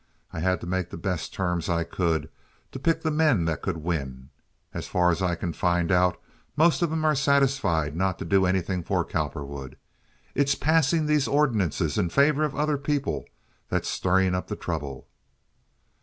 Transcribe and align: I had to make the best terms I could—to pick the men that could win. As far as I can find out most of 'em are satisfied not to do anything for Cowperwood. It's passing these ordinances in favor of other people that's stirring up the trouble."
I 0.33 0.39
had 0.39 0.59
to 0.61 0.65
make 0.65 0.89
the 0.89 0.97
best 0.97 1.31
terms 1.31 1.69
I 1.69 1.83
could—to 1.83 2.79
pick 2.79 3.03
the 3.03 3.11
men 3.11 3.45
that 3.45 3.61
could 3.61 3.77
win. 3.77 4.31
As 4.73 4.87
far 4.87 5.11
as 5.11 5.21
I 5.21 5.35
can 5.35 5.53
find 5.53 5.91
out 5.91 6.19
most 6.55 6.81
of 6.81 6.91
'em 6.91 7.05
are 7.05 7.13
satisfied 7.13 7.95
not 7.95 8.17
to 8.17 8.25
do 8.25 8.47
anything 8.47 8.81
for 8.81 9.05
Cowperwood. 9.05 9.77
It's 10.33 10.55
passing 10.55 11.05
these 11.05 11.27
ordinances 11.27 11.99
in 11.99 12.09
favor 12.09 12.43
of 12.43 12.55
other 12.55 12.79
people 12.79 13.25
that's 13.69 13.89
stirring 13.89 14.33
up 14.33 14.47
the 14.47 14.55
trouble." 14.55 15.07